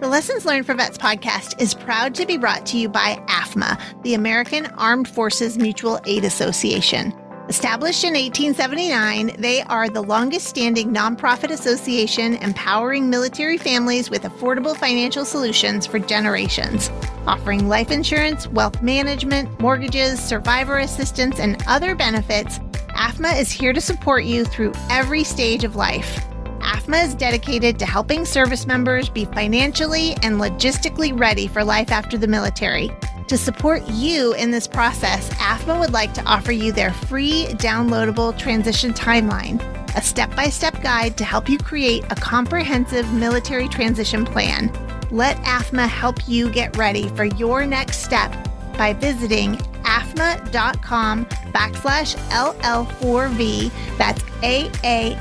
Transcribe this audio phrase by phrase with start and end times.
[0.00, 4.02] The Lessons Learned for Vets podcast is proud to be brought to you by AAFMAA,
[4.04, 7.12] the American Armed Forces Mutual Aid Association.
[7.48, 14.76] Established in 1879, they are the longest standing nonprofit association empowering military families with affordable
[14.76, 16.92] financial solutions for generations,
[17.26, 22.60] offering life insurance, wealth management, mortgages, survivor assistance, and other benefits.
[22.90, 26.27] AAFMAA is here to support you through every stage of life.
[26.78, 32.16] AAFMAA is dedicated to helping service members be financially and logistically ready for life after
[32.16, 32.88] the military.
[33.26, 38.38] To support you in this process, AAFMAA would like to offer you their free downloadable
[38.38, 39.60] transition timeline,
[39.96, 44.70] a step by step guide to help you create a comprehensive military transition plan.
[45.10, 48.47] Let AAFMAA help you get ready for your next step
[48.78, 53.70] by visiting aafmaa.com backslash LL4V.
[53.98, 55.20] That's A-A-F-M-A-A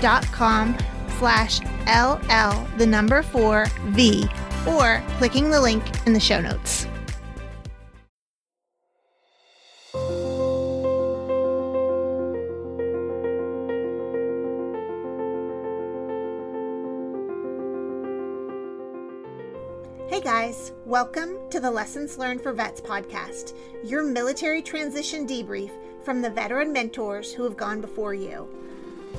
[0.00, 0.76] dot com
[1.18, 4.26] slash LL, the number four V
[4.66, 6.87] or clicking the link in the show notes.
[20.88, 23.52] Welcome to the Lessons Learned for Vets podcast,
[23.84, 25.70] your military transition debrief
[26.02, 28.48] from the veteran mentors who have gone before you.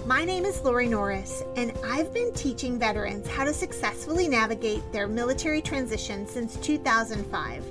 [0.07, 5.07] My name is Lori Norris, and I've been teaching veterans how to successfully navigate their
[5.07, 7.63] military transition since 2005.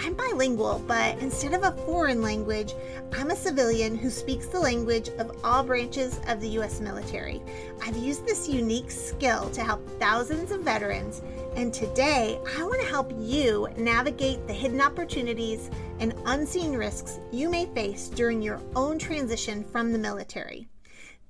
[0.00, 2.74] I'm bilingual, but instead of a foreign language,
[3.12, 6.80] I'm a civilian who speaks the language of all branches of the U.S.
[6.80, 7.40] military.
[7.80, 11.22] I've used this unique skill to help thousands of veterans,
[11.56, 17.48] and today I want to help you navigate the hidden opportunities and unseen risks you
[17.48, 20.68] may face during your own transition from the military.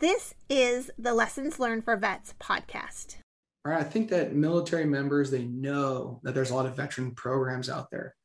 [0.01, 3.17] This is the Lessons Learned for Vets podcast.
[3.65, 7.13] All right, I think that military members they know that there's a lot of veteran
[7.13, 8.17] programs out there.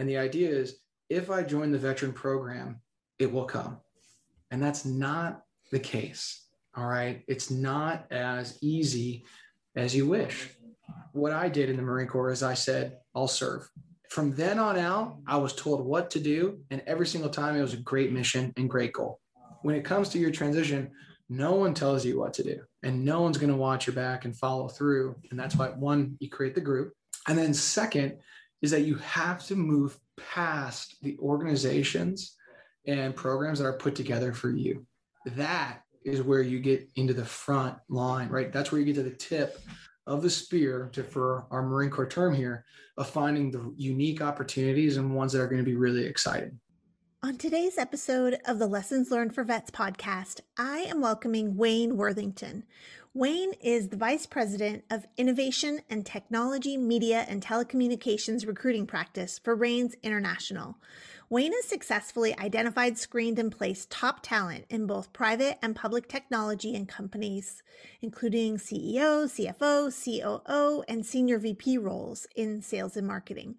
[0.00, 2.80] And the idea is if I join the veteran program,
[3.20, 3.78] it will come.
[4.50, 6.46] And that's not the case.
[6.76, 7.22] All right.
[7.28, 9.24] It's not as easy
[9.76, 10.50] as you wish.
[11.14, 13.68] What I did in the Marine Corps is I said, I'll serve.
[14.10, 16.60] From then on out, I was told what to do.
[16.70, 19.20] And every single time it was a great mission and great goal.
[19.62, 20.90] When it comes to your transition,
[21.28, 24.24] no one tells you what to do and no one's going to watch your back
[24.24, 26.92] and follow through and that's why one you create the group
[27.28, 28.16] and then second
[28.60, 32.36] is that you have to move past the organizations
[32.86, 34.86] and programs that are put together for you
[35.26, 39.02] that is where you get into the front line right that's where you get to
[39.02, 39.58] the tip
[40.06, 42.64] of the spear to for our marine corps term here
[42.96, 46.58] of finding the unique opportunities and ones that are going to be really exciting
[47.24, 52.64] on today's episode of the Lessons Learned for Vets podcast, I am welcoming Wayne Worthington.
[53.14, 59.54] Wayne is the Vice President of Innovation and Technology, Media, and Telecommunications Recruiting Practice for
[59.54, 60.76] Raines International.
[61.30, 66.74] Wayne has successfully identified, screened, and placed top talent in both private and public technology
[66.74, 67.62] and companies,
[68.02, 73.54] including CEO, CFO, COO, and senior VP roles in sales and marketing.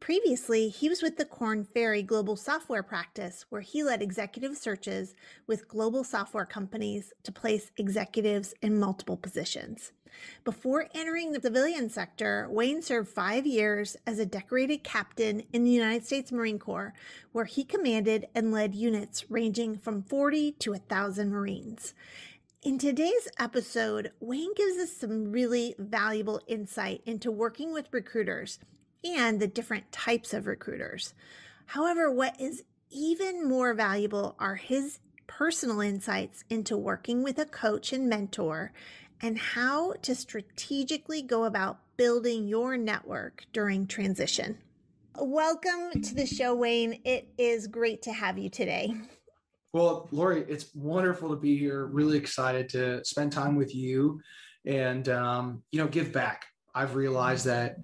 [0.00, 5.14] Previously, he was with the Korn Ferry Global Software Practice, where he led executive searches
[5.46, 9.92] with global software companies to place executives in multiple positions.
[10.44, 15.70] Before entering the civilian sector, Wayne served five years as a decorated captain in the
[15.70, 16.94] United States Marine Corps,
[17.32, 21.94] where he commanded and led units ranging from 40 to 1,000 Marines.
[22.62, 28.58] In today's episode, Wayne gives us some really valuable insight into working with recruiters
[29.04, 31.12] and the different types of recruiters.
[31.66, 37.92] However, what is even more valuable are his personal insights into working with a coach
[37.92, 38.72] and mentor
[39.22, 44.58] and how to strategically go about building your network during transition.
[45.16, 47.00] Welcome to the show, Wayne.
[47.04, 48.94] It is great to have you today.
[49.72, 51.86] Well, Lori, it's wonderful to be here.
[51.86, 54.20] Really excited to spend time with you
[54.66, 56.46] and, um, you know, give back.
[56.74, 57.76] I've realized that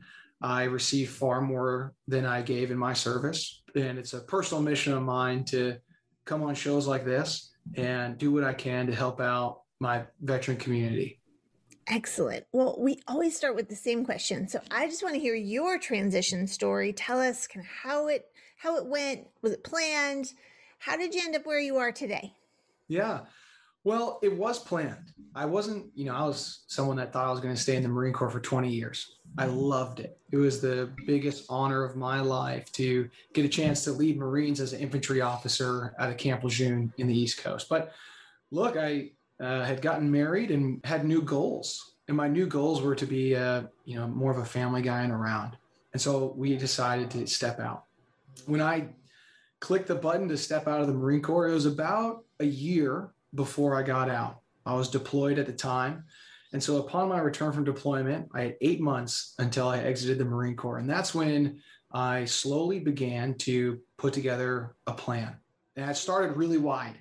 [0.43, 3.63] I receive far more than I gave in my service.
[3.77, 5.77] And it's a personal mission of mine to
[6.25, 10.57] come on shows like this and do what I can to help out my veteran
[10.57, 11.21] community.
[11.89, 12.45] Excellent.
[12.53, 14.47] Well, we always start with the same question.
[14.47, 16.93] So I just want to hear your transition story.
[16.93, 18.27] Tell us kind of how it
[18.57, 19.27] how it went.
[19.43, 20.35] Was it planned?
[20.79, 22.35] How did you end up where you are today?
[22.89, 23.21] Yeah.
[23.85, 25.13] Well, it was planned.
[25.35, 27.83] I wasn't, you know, I was someone that thought I was going to stay in
[27.83, 29.17] the Marine Corps for 20 years.
[29.39, 29.57] I mm-hmm.
[29.57, 30.19] loved it.
[30.33, 34.61] It was the biggest honor of my life to get a chance to lead Marines
[34.61, 37.69] as an infantry officer at a Camp Lejeune in the East Coast.
[37.69, 37.93] But
[38.51, 41.95] look, I uh, had gotten married and had new goals.
[42.09, 45.03] and my new goals were to be a, you know more of a family guy
[45.03, 45.57] and around.
[45.93, 47.85] And so we decided to step out.
[48.47, 48.89] When I
[49.61, 53.11] clicked the button to step out of the Marine Corps, it was about a year
[53.35, 54.41] before I got out.
[54.65, 56.05] I was deployed at the time.
[56.53, 60.25] And so upon my return from deployment, I had eight months until I exited the
[60.25, 60.79] Marine Corps.
[60.79, 61.61] And that's when
[61.93, 65.37] I slowly began to put together a plan.
[65.77, 66.97] And it started really wide.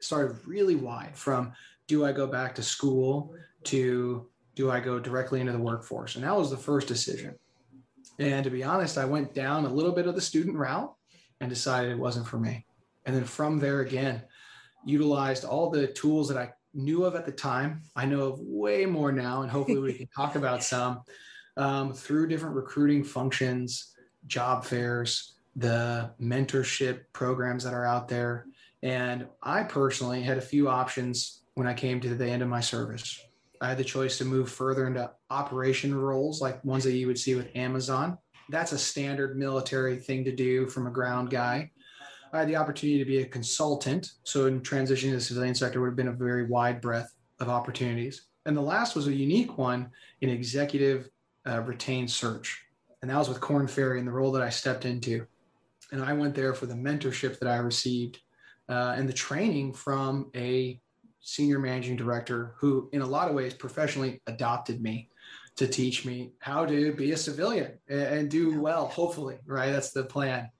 [0.00, 1.52] Started really wide from
[1.86, 3.34] do I go back to school
[3.64, 6.16] to do I go directly into the workforce?
[6.16, 7.34] And that was the first decision.
[8.18, 10.94] And to be honest, I went down a little bit of the student route
[11.40, 12.66] and decided it wasn't for me.
[13.06, 14.22] And then from there again,
[14.84, 17.82] utilized all the tools that I knew of at the time.
[17.96, 21.02] I know of way more now, and hopefully we can talk about some
[21.56, 23.94] um, through different recruiting functions,
[24.26, 28.46] job fairs, the mentorship programs that are out there.
[28.82, 32.60] And I personally had a few options when I came to the end of my
[32.60, 33.20] service.
[33.60, 37.18] I had the choice to move further into operation roles, like ones that you would
[37.18, 38.18] see with Amazon.
[38.48, 41.70] That's a standard military thing to do from a ground guy.
[42.32, 44.12] I had the opportunity to be a consultant.
[44.24, 47.48] So in transitioning to the civilian sector would have been a very wide breadth of
[47.48, 48.26] opportunities.
[48.46, 49.90] And the last was a unique one
[50.22, 51.08] in executive
[51.46, 52.64] uh, retained search.
[53.00, 55.26] And that was with Korn Ferry and the role that I stepped into.
[55.92, 58.18] And I went there for the mentorship that I received
[58.68, 60.80] uh, and the training from a
[61.22, 65.08] senior managing director who, in a lot of ways, professionally adopted me
[65.56, 69.70] to teach me how to be a civilian and, do well, hopefully, right?
[69.70, 70.50] That's the plan.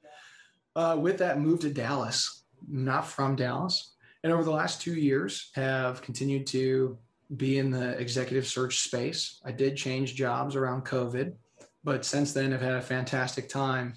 [0.77, 3.95] Uh, with that, moved to Dallas, not from Dallas.
[4.23, 6.99] And over the last two years, have continued to
[7.37, 9.41] be in the executive search space.
[9.45, 11.35] I did change jobs around COVID,
[11.83, 13.95] but since then, I've had a fantastic time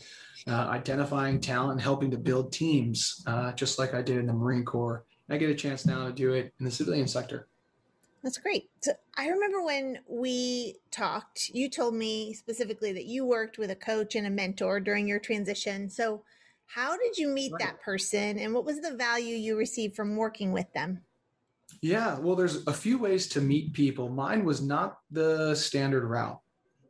[0.47, 4.33] uh, identifying talent and helping to build teams, uh, just like I did in the
[4.33, 5.05] Marine Corps.
[5.29, 7.47] I get a chance now to do it in the civilian sector.
[8.23, 8.69] That's great.
[8.81, 13.75] So I remember when we talked, you told me specifically that you worked with a
[13.75, 15.89] coach and a mentor during your transition.
[15.89, 16.23] So
[16.65, 17.61] how did you meet right.
[17.61, 21.01] that person and what was the value you received from working with them?
[21.81, 24.09] Yeah, well, there's a few ways to meet people.
[24.09, 26.39] Mine was not the standard route.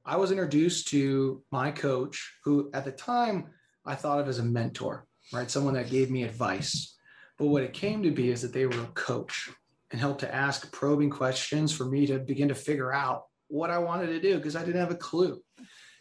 [0.05, 3.47] I was introduced to my coach, who at the time
[3.85, 5.49] I thought of as a mentor, right?
[5.49, 6.94] Someone that gave me advice.
[7.37, 9.49] But what it came to be is that they were a coach
[9.91, 13.77] and helped to ask probing questions for me to begin to figure out what I
[13.77, 15.41] wanted to do because I didn't have a clue.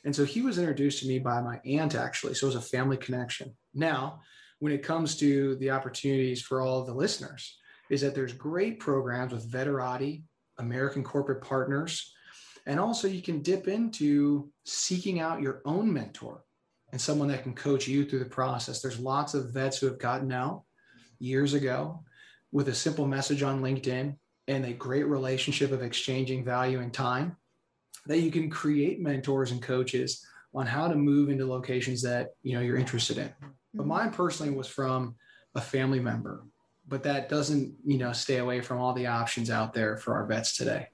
[0.04, 2.34] And so he was introduced to me by my aunt, actually.
[2.34, 3.56] So it was a family connection.
[3.74, 4.20] Now,
[4.58, 7.58] when it comes to the opportunities for all of the listeners,
[7.90, 10.22] is that there's great programs with Veterati,
[10.58, 12.14] American Corporate Partners,
[12.66, 16.44] and also you can dip into seeking out your own mentor
[16.92, 18.80] and someone that can coach you through the process.
[18.80, 20.62] There's lots of vets who have gotten out
[21.24, 22.04] years ago
[22.52, 24.16] with a simple message on LinkedIn
[24.46, 27.36] and a great relationship of exchanging value and time
[28.06, 30.24] that you can create mentors and coaches
[30.54, 33.32] on how to move into locations that you know you're interested in.
[33.40, 33.88] But mm-hmm.
[33.88, 35.16] mine personally was from
[35.54, 36.44] a family member,
[36.86, 40.26] but that doesn't you know stay away from all the options out there for our
[40.26, 40.88] vets today.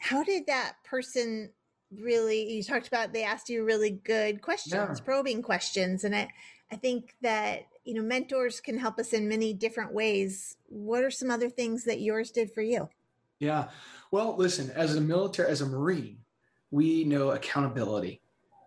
[0.00, 1.50] How did that person
[1.92, 2.50] really?
[2.50, 5.04] You talked about they asked you really good questions, yeah.
[5.04, 6.28] probing questions, and I
[6.72, 10.56] I think that you know mentors can help us in many different ways.
[10.66, 12.90] What are some other things that yours did for you?
[13.38, 13.68] Yeah.
[14.10, 16.18] Well, listen, as a military, as a Marine,
[16.70, 18.20] we know accountability,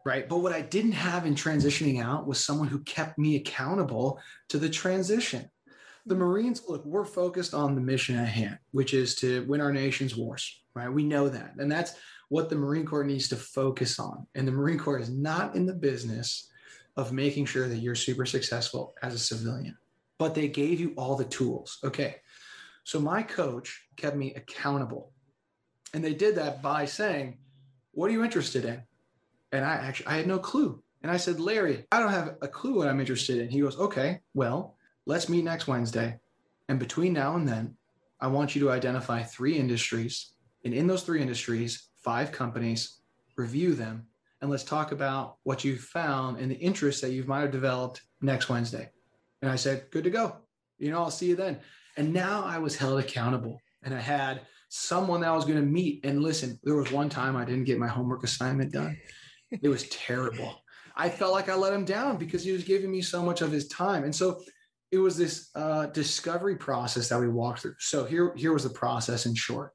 [0.04, 0.28] right?
[0.28, 4.58] But what I didn't have in transitioning out was someone who kept me accountable to
[4.58, 5.48] the transition.
[6.08, 6.24] The mm-hmm.
[6.24, 10.18] Marines, look, we're focused on the mission at hand, which is to win our nation's
[10.18, 10.92] wars, right?
[10.92, 11.54] We know that.
[11.60, 11.94] And that's
[12.30, 14.26] what the Marine Corps needs to focus on.
[14.34, 16.48] And the Marine Corps is not in the business
[16.98, 19.78] of making sure that you're super successful as a civilian,
[20.18, 21.80] but they gave you all the tools.
[21.84, 22.18] Okay.
[22.84, 25.12] So my coach kept me accountable.
[25.94, 27.38] And they did that by saying,
[27.92, 28.82] what are you interested in?
[29.52, 30.82] And I actually, I had no clue.
[31.04, 33.50] And I said, Larry, I don't have a clue what I'm interested in.
[33.50, 36.20] He goes, okay, well, let's meet next Wednesday.
[36.70, 37.76] And between now and then,
[38.20, 40.34] I want you to identify three industries.
[40.64, 43.00] And in those three industries, five companies,
[43.36, 44.06] review them,
[44.42, 48.02] and let's talk about what you found and the interests that you might have developed
[48.22, 48.90] next Wednesday.
[49.42, 50.38] And I said, good to go.
[50.80, 51.60] You know, I'll see you then.
[51.98, 55.66] And now I was held accountable and I had someone that I was going to
[55.66, 56.04] meet.
[56.06, 58.98] And listen, there was one time I didn't get my homework assignment done.
[59.62, 60.64] It was terrible.
[60.96, 63.52] I felt like I let him down because he was giving me so much of
[63.52, 64.04] his time.
[64.06, 64.42] And so
[64.92, 67.76] it was this uh, discovery process that we walked through.
[67.80, 69.74] So here, here was the process in short.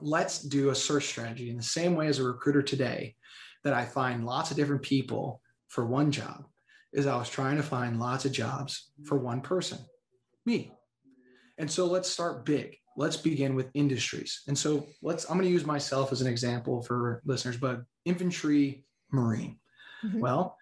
[0.00, 3.16] Let's do a search strategy in the same way as a recruiter today
[3.64, 6.44] that I find lots of different people for one job
[6.92, 9.78] is I was trying to find lots of jobs for one person,
[10.44, 10.72] me.
[11.58, 14.42] And so let's start big let's begin with industries.
[14.46, 18.84] And so let's, I'm going to use myself as an example for listeners, but infantry,
[19.10, 19.58] Marine.
[20.04, 20.20] Mm-hmm.
[20.20, 20.56] Well,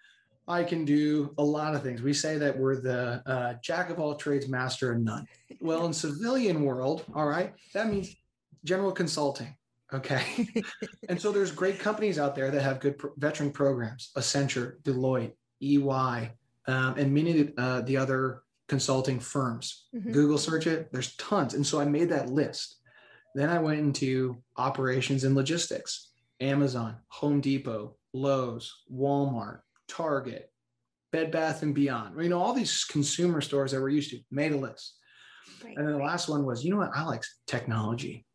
[0.47, 2.01] I can do a lot of things.
[2.01, 5.25] We say that we're the uh, jack of all trades, master of none.
[5.61, 8.15] Well, in civilian world, all right, that means
[8.63, 9.53] general consulting.
[9.93, 10.47] Okay.
[11.09, 15.33] and so there's great companies out there that have good pro- veteran programs, Accenture, Deloitte,
[15.61, 16.31] EY,
[16.67, 19.87] um, and many of uh, the other consulting firms.
[19.95, 20.11] Mm-hmm.
[20.11, 21.55] Google search it, there's tons.
[21.55, 22.77] And so I made that list.
[23.35, 30.51] Then I went into operations and logistics, Amazon, Home Depot, Lowe's, Walmart, Target,
[31.11, 32.21] Bed Bath and Beyond.
[32.21, 34.95] You know, all these consumer stores that we're used to, made a list.
[35.63, 35.75] Right.
[35.75, 36.91] And then the last one was, you know what?
[36.95, 38.25] I like technology.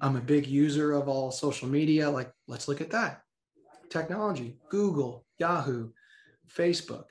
[0.00, 2.08] I'm a big user of all social media.
[2.10, 3.22] Like, let's look at that.
[3.90, 5.90] Technology, Google, Yahoo,
[6.48, 7.06] Facebook,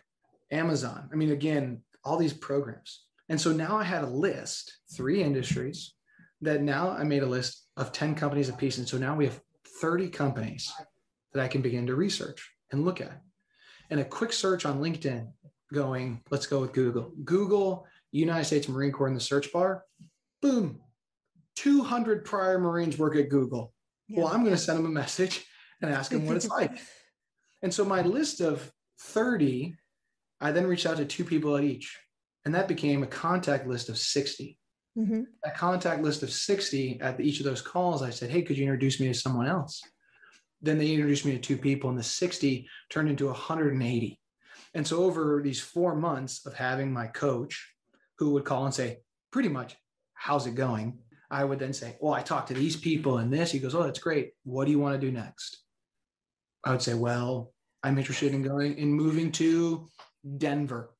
[0.51, 1.09] Amazon.
[1.11, 3.03] I mean, again, all these programs.
[3.27, 5.93] And so now I had a list, three industries
[6.41, 8.77] that now I made a list of 10 companies apiece.
[8.77, 9.39] And so now we have
[9.81, 10.71] 30 companies
[11.33, 13.21] that I can begin to research and look at.
[13.89, 15.27] And a quick search on LinkedIn
[15.73, 17.11] going, let's go with Google.
[17.23, 19.83] Google, United States Marine Corps in the search bar,
[20.41, 20.81] boom,
[21.59, 23.73] 200 prior Marines work at Google.
[24.07, 24.19] Yeah.
[24.19, 25.45] Well, I'm going to send them a message
[25.81, 26.71] and ask them what it's like.
[27.61, 29.75] And so my list of 30,
[30.39, 31.99] I then reached out to two people at each,
[32.45, 34.57] and that became a contact list of 60.
[34.97, 35.23] Mm-hmm.
[35.43, 38.63] A contact list of 60 at each of those calls, I said, Hey, could you
[38.63, 39.81] introduce me to someone else?
[40.61, 44.19] Then they introduced me to two people, and the 60 turned into 180.
[44.73, 47.73] And so, over these four months of having my coach,
[48.19, 48.99] who would call and say,
[49.33, 49.75] Pretty much,
[50.13, 50.99] how's it going?
[51.31, 53.51] I would then say, Well, I talked to these people and this.
[53.51, 54.31] He goes, Oh, that's great.
[54.43, 55.63] What do you want to do next?
[56.63, 59.87] I would say, Well, I'm interested in going in moving to
[60.37, 60.91] Denver,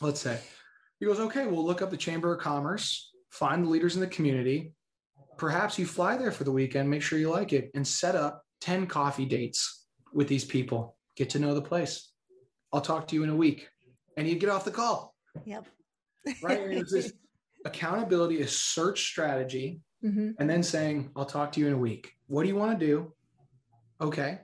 [0.00, 0.40] let's say.
[0.98, 4.06] He goes, Okay, we'll look up the Chamber of Commerce, find the leaders in the
[4.06, 4.72] community.
[5.38, 8.42] Perhaps you fly there for the weekend, make sure you like it, and set up
[8.60, 10.96] 10 coffee dates with these people.
[11.16, 12.12] Get to know the place.
[12.72, 13.68] I'll talk to you in a week.
[14.16, 15.14] And you get off the call.
[15.46, 15.66] Yep.
[16.42, 16.60] right.
[16.60, 17.12] And it's this
[17.64, 20.30] accountability is search strategy mm-hmm.
[20.38, 22.12] and then saying, I'll talk to you in a week.
[22.26, 23.12] What do you want to do?
[24.00, 24.40] Okay.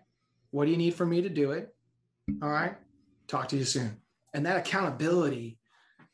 [0.50, 1.74] What do you need for me to do it?
[2.42, 2.76] All right.
[3.28, 3.96] Talk to you soon.
[4.34, 5.58] And that accountability,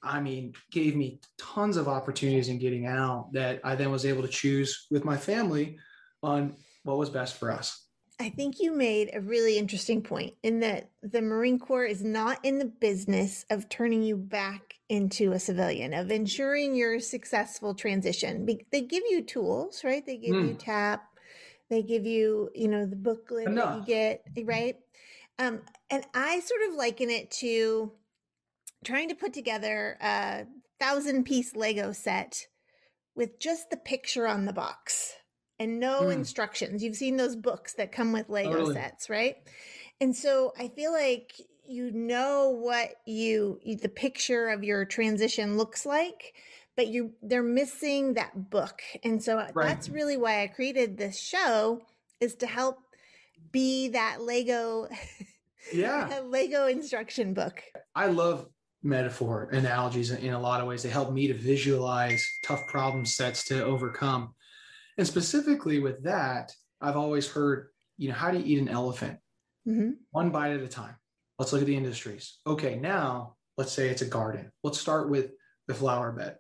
[0.03, 4.23] I mean, gave me tons of opportunities in getting out that I then was able
[4.23, 5.79] to choose with my family
[6.23, 6.55] on
[6.85, 7.82] what was best for us.
[8.23, 12.39] I think you made a really interesting point in that the Marine Corps is not
[12.45, 18.47] in the business of turning you back into a civilian, of ensuring your successful transition.
[18.71, 20.07] They give you tools, right?
[20.07, 20.51] They give mm.
[20.51, 21.03] you TAP,
[21.69, 23.87] they give you, you know, the booklet Enough.
[23.87, 24.77] that you get, right?
[25.41, 27.91] Um, and I sort of liken it to
[28.85, 30.47] trying to put together a
[30.79, 32.47] thousand piece Lego set
[33.17, 35.15] with just the picture on the box
[35.63, 36.13] and no mm.
[36.13, 36.83] instructions.
[36.83, 38.75] You've seen those books that come with Lego totally.
[38.75, 39.37] sets, right?
[40.01, 41.33] And so I feel like
[41.65, 46.35] you know what you, the picture of your transition looks like,
[46.77, 48.83] but you they're missing that book.
[49.05, 49.55] And so right.
[49.55, 51.83] that's really why I created this show
[52.21, 52.79] is to help
[53.53, 54.89] be that Lego
[55.73, 57.63] yeah Lego instruction book.
[57.95, 58.47] I love
[58.83, 60.83] metaphor analogies in a lot of ways.
[60.83, 64.35] They help me to visualize tough problem sets to overcome.
[64.99, 69.19] And specifically with that, I've always heard, you know, how do you eat an elephant?
[69.67, 69.91] Mm-hmm.
[70.11, 70.97] One bite at a time.
[71.39, 72.39] Let's look at the industries.
[72.47, 74.51] Okay, now let's say it's a garden.
[74.63, 75.31] Let's start with
[75.67, 76.37] the flower bed.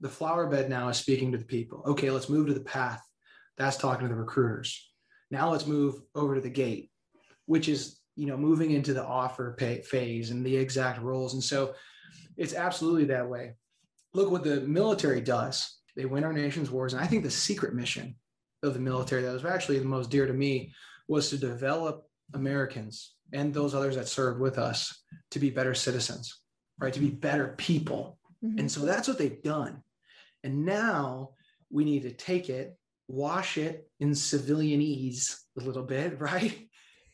[0.00, 1.82] The flower bed now is speaking to the people.
[1.86, 3.02] Okay, let's move to the path.
[3.58, 4.90] That's talking to the recruiters.
[5.30, 6.90] Now let's move over to the gate,
[7.46, 11.34] which is, you know, moving into the offer pay phase and the exact roles.
[11.34, 11.74] And so
[12.36, 13.54] it's absolutely that way.
[14.14, 16.92] Look what the military does they win our nation's wars.
[16.92, 18.14] And I think the secret mission
[18.62, 20.72] of the military that was actually the most dear to me
[21.08, 26.40] was to develop Americans and those others that served with us to be better citizens,
[26.78, 26.92] right?
[26.92, 28.18] To be better people.
[28.44, 28.60] Mm-hmm.
[28.60, 29.82] And so that's what they've done.
[30.42, 31.30] And now
[31.70, 32.76] we need to take it,
[33.08, 36.68] wash it in civilianese a little bit, right?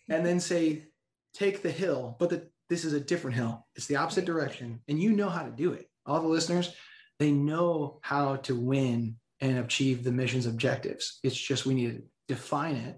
[0.08, 0.86] And then say,
[1.34, 3.66] take the hill, but the, this is a different hill.
[3.76, 4.80] It's the opposite direction.
[4.88, 5.88] And you know how to do it.
[6.06, 6.74] All the listeners,
[7.18, 11.18] they know how to win and achieve the mission's objectives.
[11.22, 12.96] It's just we need to define it,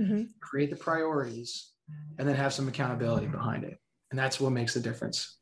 [0.00, 0.22] mm-hmm.
[0.40, 1.70] create the priorities,
[2.18, 3.78] and then have some accountability behind it.
[4.10, 5.36] And that's what makes the difference.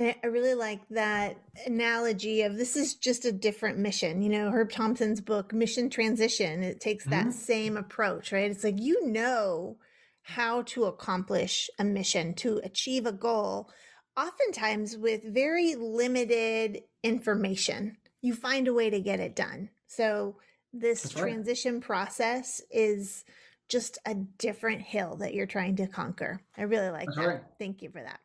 [0.00, 4.22] I really like that analogy of this is just a different mission.
[4.22, 7.30] You know, Herb Thompson's book, Mission Transition, it takes that mm-hmm.
[7.30, 8.50] same approach, right?
[8.50, 9.76] It's like you know
[10.22, 13.70] how to accomplish a mission, to achieve a goal,
[14.16, 17.96] oftentimes with very limited information.
[18.20, 19.70] You find a way to get it done.
[19.86, 20.36] So
[20.72, 21.22] this That's right.
[21.22, 23.24] transition process is
[23.68, 26.40] just a different hill that you're trying to conquer.
[26.56, 27.26] I really like That's that.
[27.26, 27.42] right.
[27.58, 28.20] Thank you for that.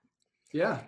[0.53, 0.79] Yeah.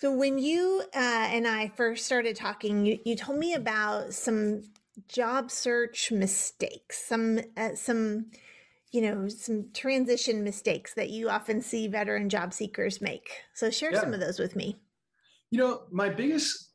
[0.00, 4.62] So when you uh, and I first started talking, you, you told me about some
[5.08, 8.26] job search mistakes, some uh, some
[8.92, 13.30] you know some transition mistakes that you often see veteran job seekers make.
[13.54, 14.76] So share some of those with me.
[15.50, 16.70] You know, my biggest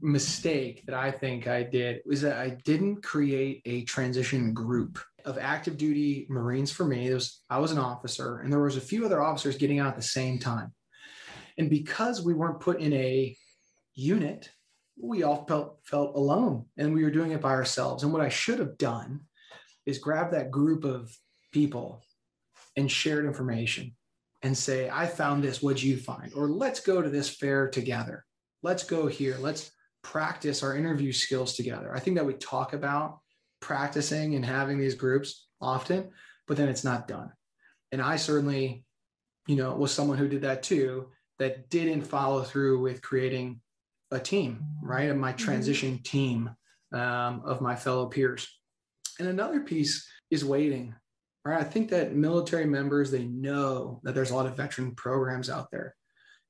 [0.00, 5.38] mistake that I think I did was that I didn't create a transition group of
[5.38, 7.06] active duty Marines for me.
[7.06, 9.88] There was I was an officer and there was a few other officers getting out
[9.88, 10.72] at the same time.
[11.58, 13.36] And because we weren't put in a
[13.94, 14.50] unit,
[15.00, 18.04] we all felt felt alone and we were doing it by ourselves.
[18.04, 19.22] And what I should have done
[19.84, 21.10] is grab that group of
[21.52, 22.02] people
[22.76, 23.94] and shared information
[24.42, 26.32] and say, I found this, what'd you find?
[26.34, 28.24] Or let's go to this fair together.
[28.62, 29.36] Let's go here.
[29.40, 29.70] Let's
[30.02, 31.94] practice our interview skills together.
[31.94, 33.20] I think that we talk about
[33.60, 36.10] practicing and having these groups often,
[36.46, 37.32] but then it's not done.
[37.92, 38.84] And I certainly,
[39.46, 43.60] you know, was someone who did that too, that didn't follow through with creating
[44.10, 45.10] a team, right?
[45.10, 45.38] And my Mhm.
[45.38, 46.50] transition team
[46.92, 48.46] um, of my fellow peers.
[49.18, 50.94] And another piece is waiting,
[51.46, 51.60] right?
[51.60, 55.70] I think that military members, they know that there's a lot of veteran programs out
[55.70, 55.94] there.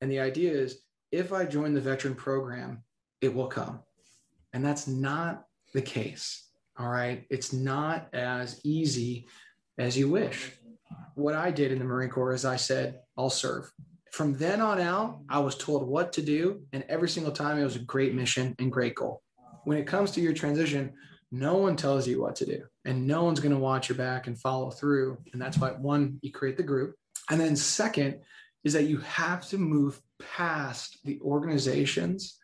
[0.01, 2.83] And the idea is if I join the veteran program,
[3.21, 3.81] it will come.
[4.53, 6.49] And that's not the case.
[6.79, 7.25] All right.
[7.31, 9.27] It's not as easy
[9.79, 10.53] as you wish.
[11.15, 13.71] What I did in the Marine Corps is I said, I'll serve.
[14.13, 16.63] From then on out, I was told what to do.
[16.73, 19.23] And every single time it was a great mission and great goal.
[19.65, 20.93] When it comes to your transition,
[21.33, 24.27] no one tells you what to do and no one's going to watch your back
[24.27, 25.19] and follow through.
[25.33, 26.95] And that's why, one, you create the group.
[27.31, 28.21] And then, second,
[28.65, 32.39] is that you have to move past the organizations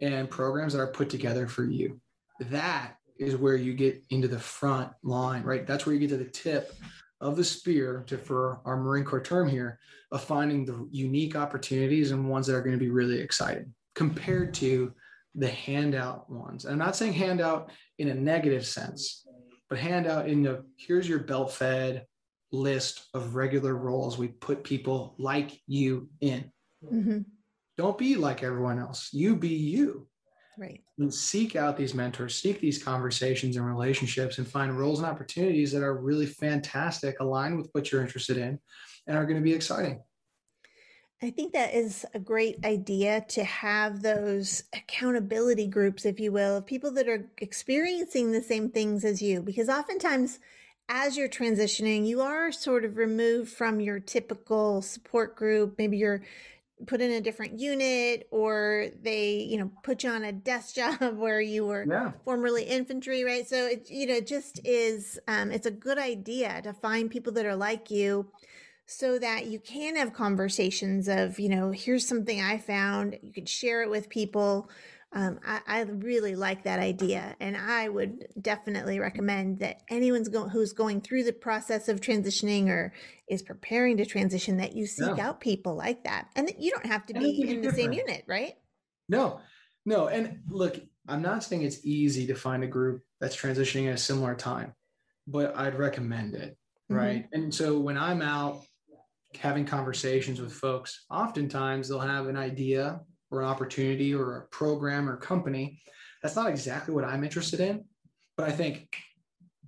[0.00, 2.00] and programs that are put together for you.
[2.40, 5.66] That is where you get into the front line, right?
[5.66, 6.72] That's where you get to the tip
[7.20, 9.80] of the spear to for our Marine Corps term here
[10.12, 14.54] of finding the unique opportunities and ones that are going to be really exciting compared
[14.54, 14.92] to
[15.38, 16.64] the handout ones.
[16.64, 19.24] And I'm not saying handout in a negative sense,
[19.70, 22.06] but handout in the here's your belt fed
[22.50, 26.50] list of regular roles we put people like you in.
[26.86, 27.20] hmm
[27.76, 29.10] Don't be like everyone else.
[29.12, 30.08] You be you
[30.58, 30.82] Right.
[30.98, 35.70] and seek out these mentors, seek these conversations and relationships, and find roles and opportunities
[35.70, 38.58] that are really fantastic, aligned with what you're interested in,
[39.06, 40.02] and are going to be exciting.
[41.20, 46.56] I think that is a great idea to have those accountability groups, if you will,
[46.58, 49.42] of people that are experiencing the same things as you.
[49.42, 50.38] Because oftentimes,
[50.88, 55.74] as you're transitioning, you are sort of removed from your typical support group.
[55.76, 56.22] Maybe you're
[56.86, 61.18] put in a different unit, or they, you know, put you on a desk job
[61.18, 62.12] where you were Yeah.
[62.24, 63.48] formerly infantry, right?
[63.48, 67.32] So it you know it just is um, it's a good idea to find people
[67.32, 68.30] that are like you,
[68.90, 73.18] so that you can have conversations of you know here's something I found.
[73.22, 74.70] You can share it with people.
[75.12, 80.50] Um, I, I really like that idea, and I would definitely recommend that anyone's going
[80.50, 82.92] who's going through the process of transitioning or
[83.28, 85.28] is preparing to transition that you seek Yeah.
[85.28, 87.92] out people like that, and that you don't have to And be in the same
[87.92, 88.54] unit, right?
[89.08, 89.40] No,
[89.86, 90.08] no.
[90.08, 93.98] And look, I'm not saying it's easy to find a group that's transitioning at a
[93.98, 94.74] similar time,
[95.26, 96.58] but I'd recommend it.
[96.90, 96.96] Mhm.
[96.96, 97.26] Right.
[97.32, 98.62] And so when I'm out
[99.38, 105.08] having conversations with folks, oftentimes they'll have an idea or an opportunity or a program
[105.08, 105.80] or company
[106.22, 107.84] that's not exactly what I'm interested in.
[108.36, 108.96] But I think,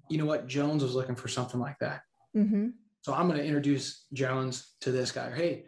[0.09, 2.03] you know what, Jones was looking for something like that.
[2.37, 2.69] Mm-hmm.
[3.03, 5.33] So I'm going to introduce Jones to this guy.
[5.35, 5.65] Hey,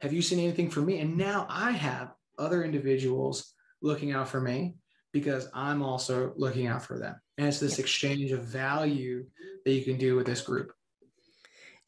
[0.00, 1.00] have you seen anything for me?
[1.00, 4.76] And now I have other individuals looking out for me
[5.12, 7.16] because I'm also looking out for them.
[7.38, 9.26] And it's this exchange of value
[9.64, 10.72] that you can do with this group.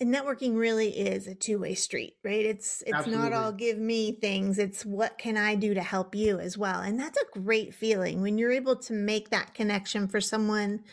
[0.01, 2.45] And networking really is a two-way street, right?
[2.47, 4.59] It's it's not all give me things.
[4.59, 6.81] It's what can I do to help you as well.
[6.81, 10.85] And that's a great feeling when you're able to make that connection for someone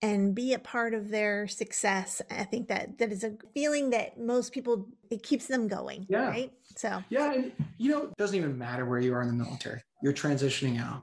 [0.00, 2.22] and be a part of their success.
[2.30, 6.28] I think that that is a feeling that most people it keeps them going, Yeah.
[6.28, 6.52] right?
[6.76, 7.32] So, Yeah.
[7.32, 10.80] And, you know, it doesn't even matter where you are in the military, you're transitioning
[10.80, 11.02] out.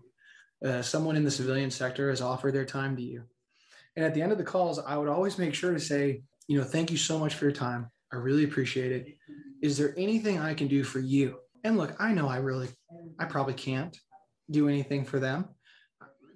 [0.63, 3.23] Uh, someone in the civilian sector has offered their time to you.
[3.95, 6.57] And at the end of the calls, I would always make sure to say, you
[6.57, 7.91] know, thank you so much for your time.
[8.11, 9.17] I really appreciate it.
[9.61, 11.37] Is there anything I can do for you?
[11.63, 12.69] And look, I know I really,
[13.19, 13.95] I probably can't
[14.49, 15.45] do anything for them.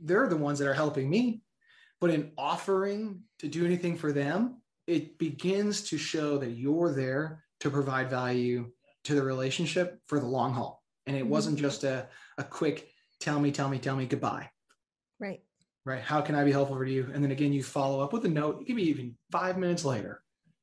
[0.04, 1.42] They're the ones that are helping me.
[2.00, 7.44] But in offering to do anything for them, it begins to show that you're there
[7.62, 8.70] to provide value
[9.06, 10.84] to the relationship for the long haul.
[11.08, 11.66] And it wasn't mm-hmm.
[11.66, 12.88] just a, a quick
[13.20, 14.50] tell me, tell me, tell me goodbye.
[15.20, 15.42] right.
[15.86, 16.02] Right?
[16.02, 17.10] How can I be helpful for you?
[17.14, 18.62] And then again, you follow up with a note.
[18.62, 20.22] It can be even five minutes later.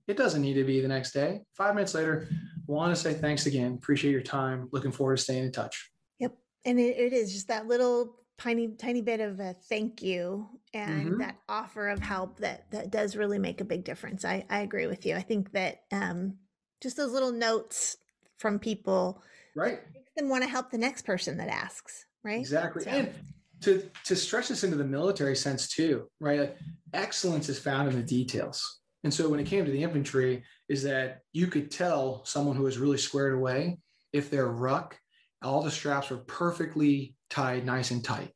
[0.08, 1.42] It doesn't need to be the next day.
[1.54, 2.28] Five minutes later,
[2.66, 3.74] want to say thanks again.
[3.74, 4.68] Appreciate your time.
[4.72, 5.90] Looking forward to staying in touch.
[6.18, 6.36] Yep.
[6.64, 11.06] And it, it is just that little tiny, tiny bit of a thank you and
[11.06, 11.18] mm-hmm.
[11.18, 14.24] that offer of help that that does really make a big difference.
[14.24, 15.14] I, I agree with you.
[15.14, 16.38] I think that um,
[16.80, 17.96] just those little notes
[18.38, 19.22] from people
[19.54, 22.90] right makes them want to help the next person that asks right exactly so.
[22.90, 23.12] and
[23.62, 26.40] to to stretch this into the military sense too right?
[26.40, 26.58] Like
[26.94, 28.80] excellence is found in the details.
[29.02, 32.64] And so when it came to the infantry is that you could tell someone who
[32.64, 33.78] was really squared away
[34.12, 34.98] if their ruck
[35.42, 38.32] all the straps were perfectly tied nice and tight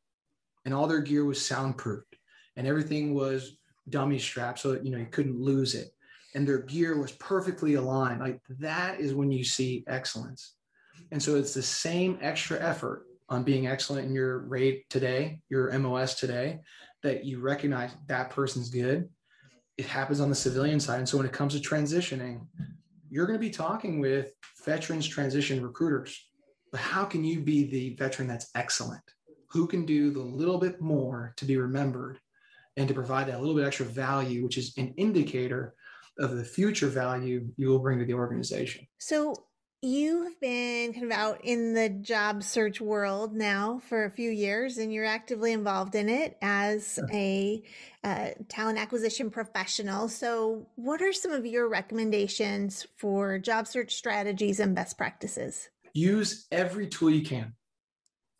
[0.65, 2.15] and all their gear was soundproofed
[2.55, 3.57] and everything was
[3.89, 5.91] dummy strapped so that you know you couldn't lose it.
[6.33, 8.19] And their gear was perfectly aligned.
[8.19, 10.55] Like that is when you see excellence.
[11.11, 15.77] And so it's the same extra effort on being excellent in your rate today, your
[15.79, 16.59] MOS today,
[17.03, 19.09] that you recognize that person's good.
[19.77, 20.99] It happens on the civilian side.
[20.99, 22.45] And so when it comes to transitioning,
[23.09, 24.31] you're going to be talking with
[24.63, 26.27] veterans transition recruiters.
[26.71, 29.03] But how can you be the veteran that's excellent?
[29.51, 32.19] Who can do the little bit more to be remembered
[32.77, 35.75] and to provide that little bit extra value, which is an indicator
[36.19, 38.87] of the future value you will bring to the organization?
[38.97, 39.35] So
[39.85, 44.31] you have been kind of out in the job search world now for a few
[44.31, 47.63] years and you're actively involved in it as a
[48.03, 50.09] uh, talent acquisition professional.
[50.09, 55.69] So, what are some of your recommendations for job search strategies and best practices?
[55.93, 57.53] Use every tool you can.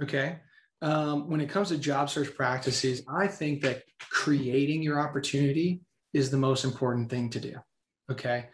[0.01, 0.39] Okay.
[0.81, 5.81] Um, when it comes to job search practices, I think that creating your opportunity
[6.13, 7.55] is the most important thing to do.
[8.11, 8.47] Okay.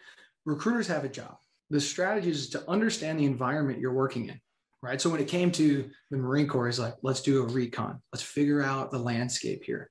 [0.44, 1.36] Recruiters have a job
[1.72, 4.40] the strategy is to understand the environment you're working in
[4.82, 5.00] right?
[5.00, 8.00] So when it came to the marine corps is like let's do a recon.
[8.12, 9.90] Let's figure out the landscape here.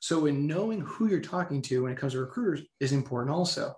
[0.00, 3.74] So in knowing who you're talking to when it comes to recruiters is important also.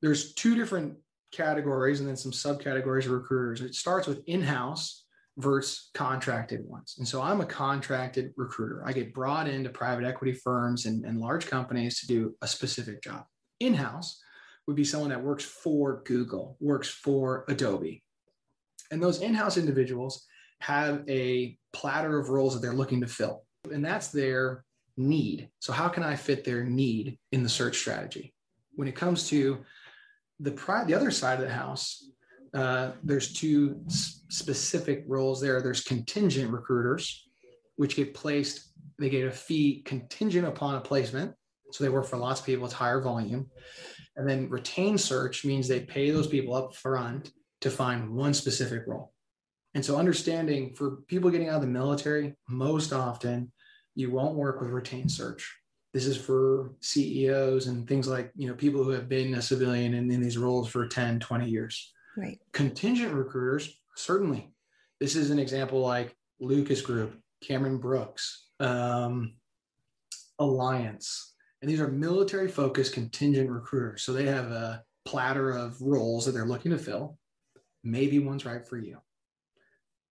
[0.00, 0.96] There's two different
[1.32, 3.60] categories and then some subcategories of recruiters.
[3.60, 5.04] It starts with in-house
[5.36, 6.94] versus contracted ones.
[6.98, 8.84] And so i'm a contracted recruiter.
[8.86, 13.02] I get brought into private equity firms and, and large companies to do a specific
[13.02, 13.24] job.
[13.60, 14.22] In-house
[14.66, 18.02] would be someone that works for Google, works for Adobe.
[18.90, 20.26] And those in house individuals
[20.60, 24.64] have a platter of roles that they're looking to fill, and that's their
[24.96, 25.50] need.
[25.58, 28.34] So, how can I fit their need in the search strategy?
[28.74, 29.58] When it comes to
[30.40, 32.10] the, pri- the other side of the house,
[32.54, 35.60] uh, there's two s- specific roles there.
[35.60, 37.28] There's contingent recruiters,
[37.76, 41.34] which get placed, they get a fee contingent upon a placement.
[41.72, 43.50] So they work for lots of people, it's higher volume.
[44.16, 48.82] And then retain search means they pay those people up front to find one specific
[48.86, 49.12] role.
[49.74, 53.50] And so understanding for people getting out of the military, most often
[53.94, 55.52] you won't work with retain search.
[55.92, 59.94] This is for CEOs and things like, you know, people who have been a civilian
[59.94, 61.92] in, in these roles for 10, 20 years.
[62.16, 62.38] Right.
[62.52, 64.52] Contingent recruiters, certainly.
[65.00, 69.34] This is an example like Lucas Group, Cameron Brooks, um,
[70.38, 71.33] Alliance,
[71.64, 74.02] and these are military focused contingent recruiters.
[74.02, 77.16] So they have a platter of roles that they're looking to fill.
[77.82, 78.98] Maybe one's right for you.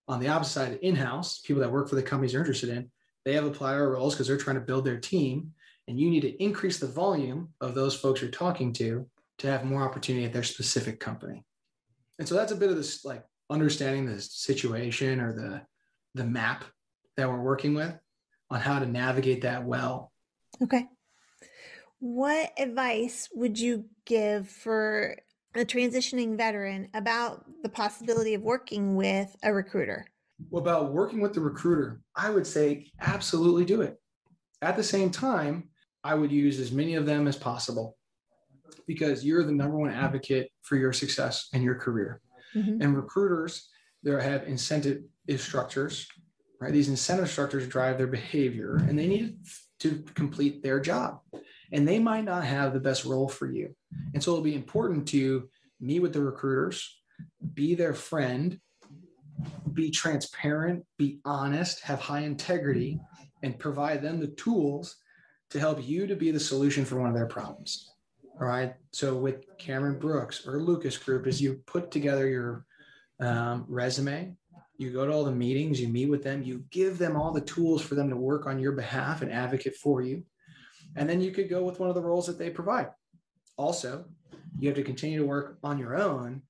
[0.08, 2.90] On the opposite side, in house, people that work for the companies you're interested in,
[3.24, 5.54] they have a platter of roles because they're trying to build their team.
[5.88, 9.64] And you need to increase the volume of those folks you're talking to to have
[9.64, 11.46] more opportunity at their specific company.
[12.18, 15.62] And so that's a bit of this like understanding the situation or the
[16.16, 16.64] the map
[17.16, 17.96] that we're working with
[18.50, 20.12] on how to navigate that well.
[20.60, 20.88] Okay.
[22.04, 25.16] What advice would you give for
[25.56, 30.06] a transitioning veteran about the possibility of working with a recruiter?
[30.50, 34.02] Well, about working with the recruiter, I would say absolutely do it.
[34.62, 35.70] At the same time,
[36.04, 37.96] I would use as many of them as possible
[38.86, 42.20] because you're the number one advocate for your success and your career.
[42.54, 42.82] Mm-hmm.
[42.82, 43.70] And recruiters,
[44.04, 45.04] there have incentive
[45.38, 46.06] structures,
[46.60, 46.74] right?
[46.74, 49.38] These incentive structures drive their behavior and they need
[49.80, 51.22] to complete their job
[51.74, 53.76] and they might not have the best role for you.
[54.14, 55.50] And so it'll be important to
[55.82, 57.02] meet with the recruiters,
[57.56, 58.60] be their friend,
[59.74, 63.00] be transparent, be honest, have high integrity,
[63.42, 64.98] and provide them the tools
[65.50, 67.92] to help you to be the solution for one of their problems.
[68.40, 68.76] All right.
[68.92, 72.66] So with Cameron Brooks or Lucas Group, as you put together your
[73.20, 74.36] um, resume,
[74.78, 77.42] you go to all the meetings, you meet with them, you give them all the
[77.42, 80.24] tools for them to work on your behalf and advocate for you.
[80.96, 82.90] And then you could go with one of the roles that they provide.
[83.58, 84.06] Also,
[84.60, 86.42] you have to continue to work on your own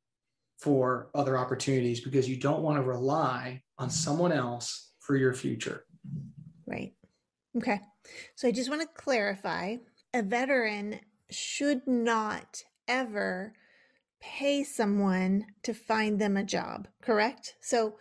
[0.58, 5.86] for other opportunities because you don't want to rely on someone else for your future.
[6.65, 6.93] Right.
[7.58, 7.79] Okay.
[8.36, 9.77] So I just want to clarify
[10.13, 13.53] a veteran should not ever
[14.21, 17.56] pay someone to find them a job, correct?
[17.62, 17.95] So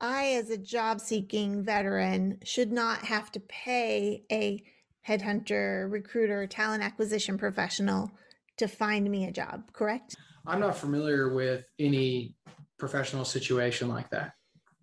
[0.00, 4.62] I, as a job seeking veteran, should not have to pay a
[5.06, 8.10] headhunter, recruiter, talent acquisition professional
[8.58, 10.16] to find me a job, correct?
[10.46, 12.36] I'm not familiar with any
[12.78, 14.32] professional situation like that.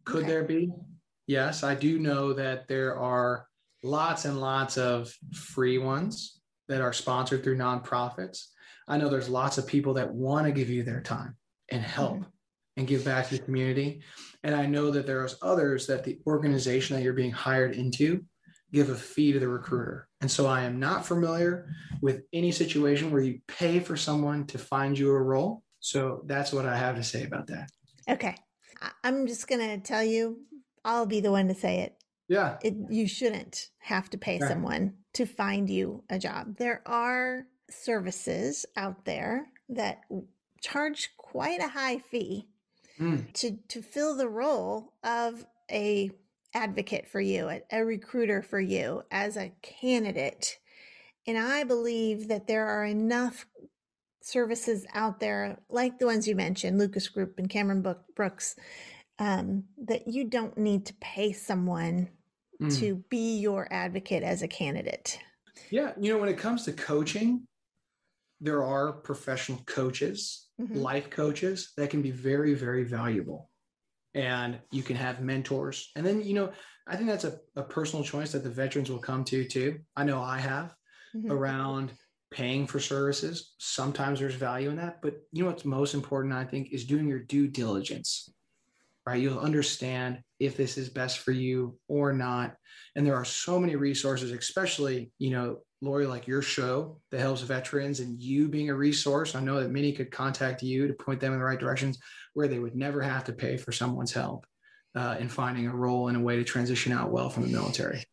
[0.05, 0.27] Could okay.
[0.27, 0.71] there be?
[1.27, 3.45] Yes, I do know that there are
[3.83, 8.45] lots and lots of free ones that are sponsored through nonprofits.
[8.87, 11.35] I know there's lots of people that want to give you their time
[11.69, 12.23] and help mm-hmm.
[12.77, 14.01] and give back to the community.
[14.43, 18.23] And I know that there's others that the organization that you're being hired into
[18.71, 20.08] give a fee to the recruiter.
[20.21, 21.69] And so I am not familiar
[22.01, 25.63] with any situation where you pay for someone to find you a role.
[25.79, 27.69] So that's what I have to say about that.
[28.09, 28.35] Okay.
[29.03, 30.39] I'm just going to tell you,
[30.83, 31.95] I'll be the one to say it.
[32.27, 32.57] Yeah.
[32.63, 36.57] It, you shouldn't have to pay someone to find you a job.
[36.57, 40.01] There are services out there that
[40.61, 42.47] charge quite a high fee
[42.99, 43.31] mm.
[43.33, 46.11] to, to fill the role of a
[46.53, 50.57] advocate for you, a, a recruiter for you as a candidate.
[51.27, 53.45] And I believe that there are enough
[54.21, 57.85] services out there, like the ones you mentioned, Lucas Group and Cameron
[58.15, 58.55] Brooks,
[59.19, 62.09] um, that you don't need to pay someone
[62.61, 62.79] mm.
[62.79, 65.19] to be your advocate as a candidate.
[65.69, 65.93] Yeah.
[65.99, 67.45] You know, when it comes to coaching,
[68.41, 70.75] there are professional coaches, mm-hmm.
[70.75, 73.49] life coaches that can be very, very valuable
[74.15, 75.91] and you can have mentors.
[75.95, 76.51] And then, you know,
[76.87, 79.79] I think that's a, a personal choice that the veterans will come to too.
[79.95, 80.73] I know I have
[81.15, 81.31] mm-hmm.
[81.31, 81.93] around
[82.31, 83.53] paying for services.
[83.59, 85.01] Sometimes there's value in that.
[85.01, 88.29] But you know what's most important, I think, is doing your due diligence.
[89.05, 89.21] Right.
[89.21, 92.55] You'll understand if this is best for you or not.
[92.95, 97.41] And there are so many resources, especially, you know, Lori, like your show that helps
[97.41, 99.33] veterans and you being a resource.
[99.33, 101.97] I know that many could contact you to point them in the right directions
[102.33, 104.45] where they would never have to pay for someone's help
[104.95, 108.03] uh, in finding a role and a way to transition out well from the military.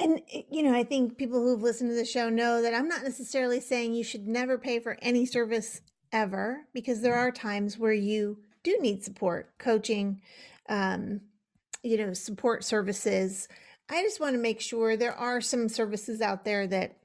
[0.00, 0.20] And,
[0.50, 3.60] you know, I think people who've listened to the show know that I'm not necessarily
[3.60, 8.38] saying you should never pay for any service ever, because there are times where you
[8.62, 10.20] do need support, coaching,
[10.68, 11.20] um,
[11.82, 13.48] you know, support services.
[13.88, 16.96] I just want to make sure there are some services out there that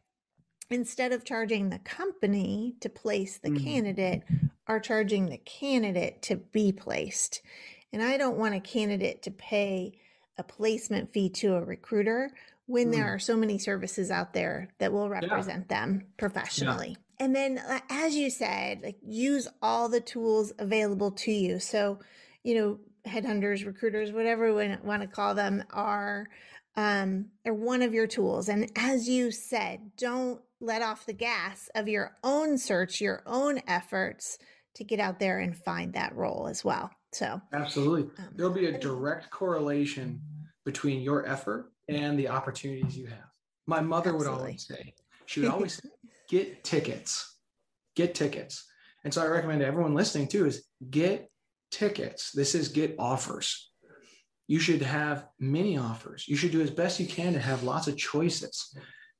[0.70, 3.64] instead of charging the company to place the mm.
[3.64, 4.24] candidate,
[4.68, 7.42] are charging the candidate to be placed.
[7.94, 9.94] And I don't want a candidate to pay
[10.38, 12.32] a placement fee to a recruiter
[12.66, 12.94] when mm.
[12.94, 15.82] there are so many services out there that will represent yeah.
[15.82, 16.98] them professionally.
[17.20, 21.60] And then, as you said, like use all the tools available to you.
[21.60, 22.00] So,
[22.44, 26.28] you know, headhunters, recruiters, whatever we want to call them, are
[26.76, 28.50] um, are one of your tools.
[28.50, 33.62] And as you said, don't let off the gas of your own search, your own
[33.68, 34.38] efforts
[34.76, 36.92] to get out there and find that role as well.
[37.14, 38.04] So, absolutely.
[38.18, 40.22] Um, There'll be a direct correlation
[40.66, 43.30] between your effort and the opportunities you have.
[43.68, 44.32] My mother absolutely.
[44.32, 44.94] would always say,
[45.26, 45.90] she would always say,
[46.30, 47.36] get tickets,
[47.96, 48.66] get tickets.
[49.04, 51.30] And so I recommend to everyone listening too is get
[51.72, 52.32] tickets.
[52.32, 53.72] This is get offers.
[54.48, 56.28] You should have many offers.
[56.28, 58.76] You should do as best you can to have lots of choices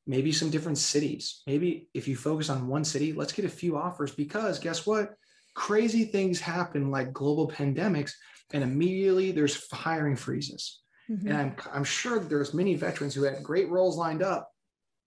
[0.08, 1.42] maybe some different cities.
[1.48, 5.14] Maybe if you focus on one city, let's get a few offers because guess what?
[5.54, 8.12] Crazy things happen like global pandemics,
[8.54, 10.82] and immediately there's hiring freezes.
[11.10, 11.28] Mm-hmm.
[11.28, 14.52] And I'm, I'm sure there's many veterans who had great roles lined up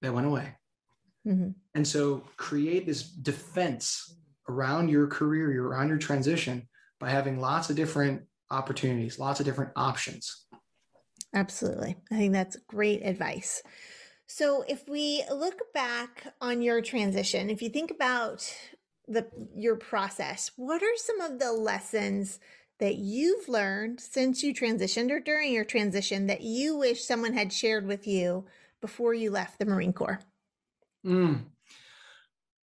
[0.00, 0.54] that went away.
[1.28, 1.50] Mm-hmm.
[1.74, 4.16] And so create this defense
[4.48, 6.66] around your career, around your transition
[6.98, 10.46] by having lots of different opportunities, lots of different options.
[11.34, 11.96] Absolutely.
[12.10, 13.62] I think that's great advice.
[14.26, 18.50] So if we look back on your transition, if you think about
[19.06, 22.40] the your process, what are some of the lessons
[22.78, 27.52] that you've learned since you transitioned or during your transition that you wish someone had
[27.52, 28.46] shared with you
[28.80, 30.20] before you left the Marine Corps?
[31.06, 31.44] Mm.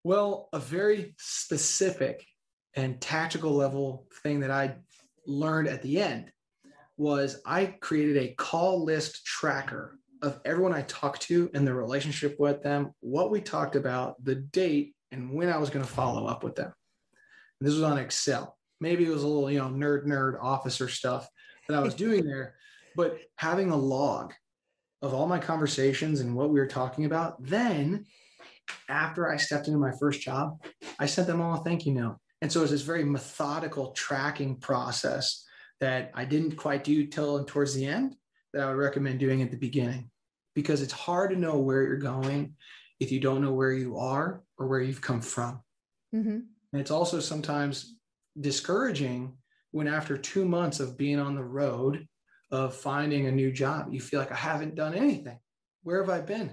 [0.02, 2.26] Well, a very specific
[2.74, 4.76] and tactical level thing that I
[5.26, 6.30] learned at the end
[6.96, 12.38] was I created a call list tracker of everyone I talked to and the relationship
[12.38, 16.26] with them, what we talked about, the date, and when I was going to follow
[16.26, 16.72] up with them.
[17.60, 18.56] And this was on Excel.
[18.80, 21.28] Maybe it was a little, you know, nerd, nerd officer stuff
[21.68, 22.54] that I was doing there,
[22.96, 24.32] but having a log
[25.02, 27.42] of all my conversations and what we were talking about.
[27.42, 28.06] Then,
[28.88, 30.62] after I stepped into my first job,
[30.98, 32.18] I sent them all a thank you note.
[32.42, 35.44] And so it was this very methodical tracking process
[35.80, 38.16] that I didn't quite do till towards the end
[38.52, 40.10] that I would recommend doing at the beginning.
[40.54, 42.54] because it's hard to know where you're going
[43.00, 45.60] if you don't know where you are or where you've come from.
[46.14, 46.38] Mm-hmm.
[46.72, 47.96] And it's also sometimes
[48.40, 49.36] discouraging
[49.72, 52.06] when after two months of being on the road
[52.50, 55.38] of finding a new job, you feel like I haven't done anything.
[55.82, 56.52] Where have I been?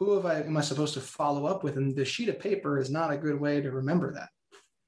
[0.00, 1.76] Who have I am I supposed to follow up with?
[1.76, 4.30] And the sheet of paper is not a good way to remember that.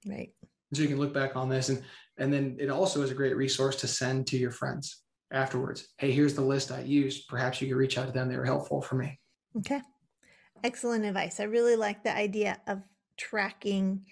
[0.07, 0.31] Right.
[0.75, 1.83] So you can look back on this and
[2.19, 5.89] and then it also is a great resource to send to your friends afterwards.
[5.99, 7.29] Hey, here's the list I used.
[7.29, 8.29] Perhaps you could reach out to them.
[8.29, 9.19] They were helpful for me.
[9.59, 9.81] Okay.
[10.65, 11.41] Excellent advice.
[11.41, 12.83] I really like the idea of
[13.17, 14.07] tracking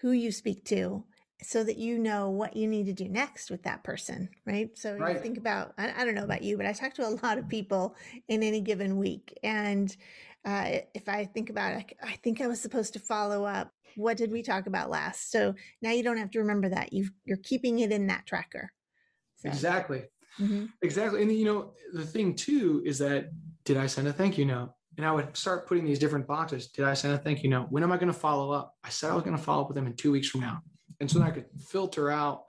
[0.00, 1.04] who you speak to
[1.42, 4.76] so that you know what you need to do next with that person, right?
[4.76, 5.16] So right.
[5.16, 7.38] you think about, I, I, don't know about you, but I talk to a lot
[7.38, 7.94] of people
[8.28, 9.38] in any given week.
[9.42, 9.94] And
[10.44, 13.70] uh, if I think about it, I think I was supposed to follow up.
[13.96, 15.30] What did we talk about last?
[15.30, 16.92] So now you don't have to remember that.
[16.92, 18.72] you are keeping it in that tracker.
[19.36, 19.48] So.
[19.48, 20.04] Exactly.
[20.38, 20.66] Mm-hmm.
[20.82, 21.22] Exactly.
[21.22, 23.30] And you know, the thing too is that
[23.64, 24.72] did I send a thank you note?
[24.96, 26.68] And I would start putting these different boxes.
[26.68, 27.68] Did I send a thank you note?
[27.70, 28.74] When am I going to follow up?
[28.84, 30.62] I said I was going to follow up with them in two weeks from now.
[31.00, 32.44] And so then I could filter out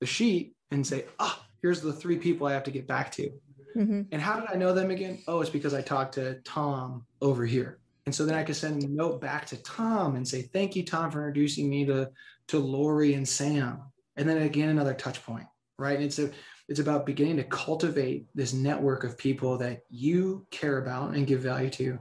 [0.00, 3.10] the sheet and say, ah, oh, here's the three people I have to get back
[3.12, 3.30] to.
[3.76, 4.02] Mm-hmm.
[4.10, 5.22] And how did I know them again?
[5.28, 7.78] Oh, it's because I talked to Tom over here.
[8.06, 10.84] And so then I could send a note back to Tom and say, thank you,
[10.84, 12.10] Tom, for introducing me to,
[12.48, 13.82] to Lori and Sam.
[14.16, 15.46] And then again, another touch point,
[15.78, 15.96] right?
[15.96, 16.30] And it's a,
[16.68, 21.40] it's about beginning to cultivate this network of people that you care about and give
[21.40, 21.98] value to,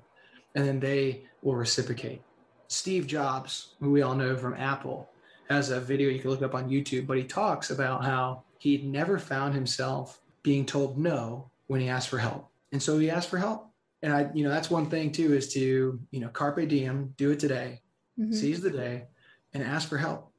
[0.56, 2.22] and then they will reciprocate.
[2.68, 5.10] Steve Jobs, who we all know from Apple,
[5.50, 8.86] has a video you can look up on YouTube, but he talks about how he'd
[8.86, 12.50] never found himself being told no when he asked for help.
[12.72, 13.70] And so he asked for help.
[14.02, 17.32] And I, you know, that's one thing too is to, you know, carpe diem, do
[17.32, 17.82] it today,
[18.20, 18.34] mm-hmm.
[18.34, 19.06] seize the day
[19.54, 20.32] and ask for help.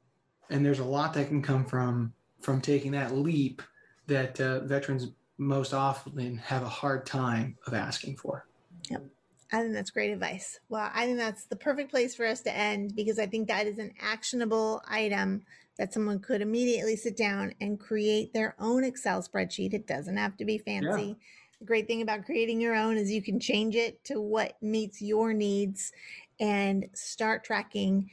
[0.49, 3.61] And there's a lot that can come from from taking that leap
[4.05, 8.45] that uh, veterans most often have a hard time of asking for.
[8.89, 9.03] Yep.
[9.51, 10.59] I think that's great advice.
[10.69, 13.67] Well, I think that's the perfect place for us to end because I think that
[13.67, 15.43] is an actionable item
[15.77, 19.73] that someone could immediately sit down and create their own Excel spreadsheet.
[19.73, 21.07] It doesn't have to be fancy.
[21.07, 21.13] Yeah.
[21.59, 25.01] The great thing about creating your own is you can change it to what meets
[25.01, 25.91] your needs
[26.39, 28.09] and start tracking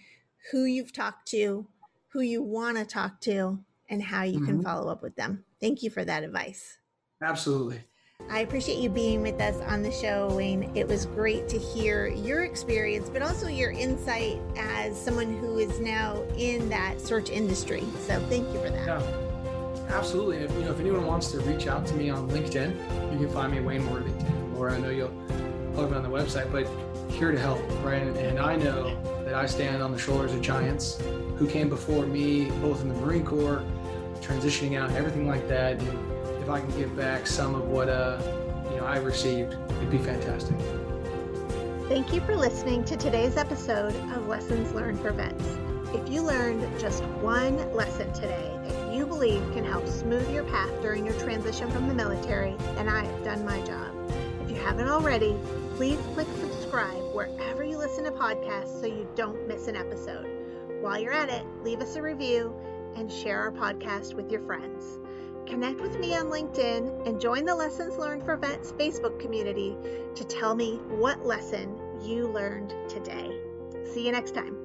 [0.51, 1.67] who you've talked to,
[2.09, 4.47] who you want to talk to, and how you mm-hmm.
[4.47, 5.45] can follow up with them.
[5.61, 6.79] Thank you for that advice.
[7.23, 7.81] Absolutely.
[8.35, 10.69] I appreciate you being with us on the show, Wayne.
[10.75, 15.79] It was great to hear your experience, but also your insight as someone who is
[15.79, 17.85] now in that search industry.
[18.01, 18.87] So thank you for that.
[18.87, 20.39] Yeah, absolutely.
[20.39, 23.29] If, you know, if anyone wants to reach out to me on LinkedIn, you can
[23.29, 25.15] find me Wayne Worthington, or I know you'll
[25.75, 26.67] plug me on the website, but
[27.13, 28.03] here to help, right?
[28.03, 31.01] And I know that I stand on the shoulders of giants
[31.37, 33.63] who came before me, both in the Marine Corps,
[34.21, 35.81] transitioning out, everything like that.
[35.81, 36.14] And,
[36.45, 38.21] if I can give back some of what uh,
[38.71, 40.55] you know I received, it'd be fantastic.
[41.89, 45.43] Thank you for listening to today's episode of Lessons Learned for Vets.
[45.95, 50.71] If you learned just one lesson today that you believe can help smooth your path
[50.83, 53.95] during your transition from the military, then I have done my job.
[54.43, 55.35] If you haven't already,
[55.77, 60.29] please click subscribe wherever you listen to podcasts so you don't miss an episode.
[60.83, 62.55] While you're at it, leave us a review
[62.97, 64.99] and share our podcast with your friends.
[65.47, 69.77] Connect with me on LinkedIn and join the Lessons Learned for Vets Facebook community
[70.15, 73.39] to tell me what lesson you learned today.
[73.85, 74.64] See you next time.